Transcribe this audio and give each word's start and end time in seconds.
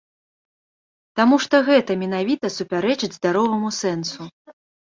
Таму 1.19 1.35
што 1.45 1.55
гэта 1.69 1.97
менавіта 2.05 2.53
супярэчыць 2.57 3.13
здароваму 3.19 3.69
сэнсу. 3.83 4.21